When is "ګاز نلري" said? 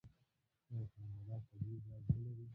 1.87-2.45